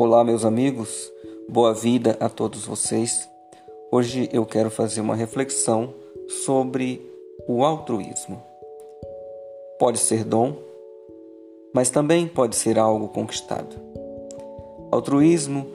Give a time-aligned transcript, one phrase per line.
[0.00, 1.12] Olá, meus amigos,
[1.48, 3.28] boa vida a todos vocês.
[3.90, 5.92] Hoje eu quero fazer uma reflexão
[6.28, 7.04] sobre
[7.48, 8.40] o altruísmo.
[9.76, 10.54] Pode ser dom,
[11.74, 13.74] mas também pode ser algo conquistado.
[14.92, 15.66] Altruísmo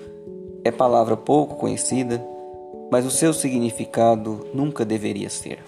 [0.63, 2.25] é palavra pouco conhecida,
[2.89, 5.59] mas o seu significado nunca deveria ser.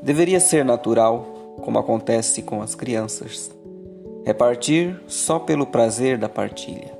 [0.00, 3.50] Deveria ser natural, como acontece com as crianças.
[4.24, 6.93] Repartir só pelo prazer da partilha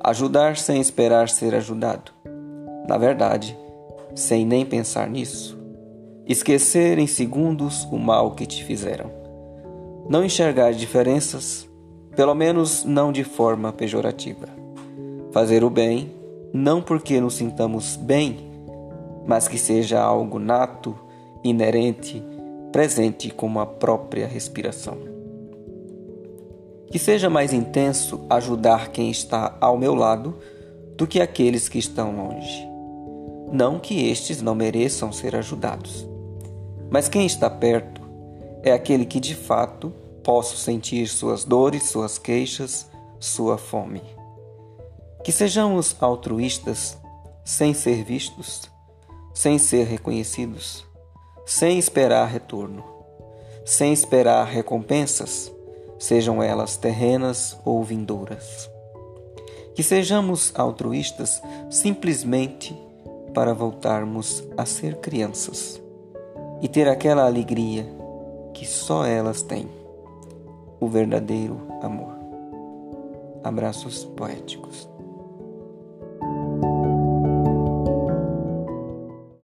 [0.00, 2.12] Ajudar sem esperar ser ajudado.
[2.88, 3.58] Na verdade,
[4.14, 5.58] sem nem pensar nisso.
[6.26, 9.10] Esquecer em segundos o mal que te fizeram.
[10.08, 11.68] Não enxergar diferenças,
[12.14, 14.46] pelo menos não de forma pejorativa.
[15.32, 16.12] Fazer o bem,
[16.52, 18.38] não porque nos sintamos bem,
[19.26, 20.94] mas que seja algo nato,
[21.42, 22.22] inerente,
[22.72, 25.17] presente como a própria respiração.
[26.90, 30.38] Que seja mais intenso ajudar quem está ao meu lado
[30.96, 32.66] do que aqueles que estão longe.
[33.52, 36.06] Não que estes não mereçam ser ajudados,
[36.90, 38.00] mas quem está perto
[38.62, 39.92] é aquele que de fato
[40.24, 44.02] posso sentir suas dores, suas queixas, sua fome.
[45.24, 46.98] Que sejamos altruístas
[47.44, 48.70] sem ser vistos,
[49.32, 50.84] sem ser reconhecidos,
[51.46, 52.84] sem esperar retorno,
[53.64, 55.50] sem esperar recompensas
[55.98, 58.70] sejam elas terrenas ou vindouras.
[59.74, 62.76] Que sejamos altruístas simplesmente
[63.34, 65.80] para voltarmos a ser crianças
[66.60, 67.86] e ter aquela alegria
[68.52, 69.68] que só elas têm
[70.80, 72.14] o verdadeiro amor.
[73.44, 74.88] Abraços poéticos.